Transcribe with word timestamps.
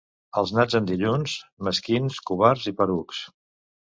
Els 0.41 0.53
nats 0.59 0.77
en 0.79 0.87
dilluns, 0.91 1.35
mesquins, 1.67 2.17
covards 2.31 2.65
i 2.71 2.75
porucs. 2.81 3.23